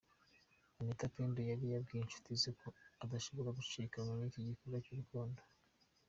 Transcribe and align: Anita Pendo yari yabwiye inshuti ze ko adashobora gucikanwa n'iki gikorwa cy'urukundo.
Anita 0.79 1.05
Pendo 1.15 1.39
yari 1.49 1.65
yabwiye 1.73 2.01
inshuti 2.03 2.29
ze 2.41 2.51
ko 2.59 2.67
adashobora 3.03 3.55
gucikanwa 3.57 4.13
n'iki 4.15 4.47
gikorwa 4.49 4.77
cy'urukundo. 4.85 5.41